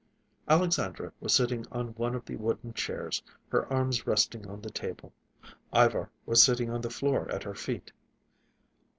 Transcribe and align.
Alexandra 0.47 1.13
was 1.19 1.31
sitting 1.31 1.63
on 1.71 1.89
one 1.89 2.15
of 2.15 2.25
the 2.25 2.35
wooden 2.35 2.73
chairs, 2.73 3.21
her 3.51 3.71
arms 3.71 4.07
resting 4.07 4.47
on 4.47 4.59
the 4.59 4.71
table. 4.71 5.13
Ivar 5.71 6.09
was 6.25 6.41
sitting 6.41 6.71
on 6.71 6.81
the 6.81 6.89
floor 6.89 7.29
at 7.31 7.43
her 7.43 7.53
feet. 7.53 7.91